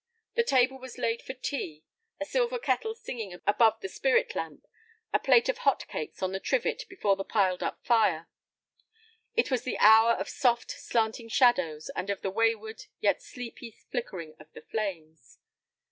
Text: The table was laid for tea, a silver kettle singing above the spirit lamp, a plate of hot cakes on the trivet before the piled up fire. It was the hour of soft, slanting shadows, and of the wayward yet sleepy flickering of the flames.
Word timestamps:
The 0.33 0.41
table 0.43 0.79
was 0.79 0.97
laid 0.97 1.21
for 1.21 1.35
tea, 1.35 1.83
a 2.19 2.25
silver 2.25 2.57
kettle 2.57 2.95
singing 2.95 3.39
above 3.45 3.81
the 3.81 3.87
spirit 3.87 4.33
lamp, 4.33 4.65
a 5.13 5.19
plate 5.19 5.47
of 5.47 5.59
hot 5.59 5.87
cakes 5.87 6.23
on 6.23 6.31
the 6.31 6.39
trivet 6.39 6.85
before 6.89 7.15
the 7.15 7.23
piled 7.23 7.61
up 7.61 7.85
fire. 7.85 8.27
It 9.35 9.51
was 9.51 9.61
the 9.61 9.77
hour 9.77 10.13
of 10.13 10.27
soft, 10.27 10.71
slanting 10.71 11.29
shadows, 11.29 11.89
and 11.95 12.09
of 12.09 12.23
the 12.23 12.31
wayward 12.31 12.85
yet 12.99 13.21
sleepy 13.21 13.69
flickering 13.91 14.35
of 14.39 14.51
the 14.53 14.61
flames. 14.63 15.37